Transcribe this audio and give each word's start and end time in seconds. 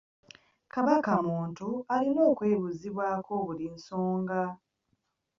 Kabaka 0.73 1.11
muntu 1.29 1.67
alina 1.95 2.21
okwebuuzibwako 2.31 3.33
buli 3.45 3.65
nsonga. 3.75 4.41